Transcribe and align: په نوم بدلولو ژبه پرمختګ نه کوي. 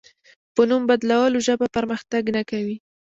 په 0.55 0.61
نوم 0.69 0.81
بدلولو 0.89 1.37
ژبه 1.47 1.67
پرمختګ 1.77 2.23
نه 2.35 2.41
کوي. 2.49 2.77